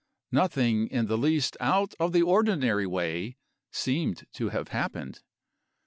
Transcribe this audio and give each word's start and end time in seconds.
Nothing 0.31 0.87
in 0.87 1.05
the 1.05 1.15
least 1.15 1.55
out 1.59 1.93
of 1.99 2.11
the 2.11 2.23
ordinary 2.23 2.87
way 2.87 3.37
seemed 3.71 4.25
to 4.33 4.49
have 4.49 4.69
happened. 4.69 5.21